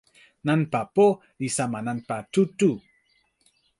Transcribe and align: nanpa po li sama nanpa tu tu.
nanpa 0.47 0.81
po 0.95 1.05
li 1.39 1.47
sama 1.57 1.79
nanpa 1.87 2.17
tu 2.33 2.41
tu. 2.59 2.71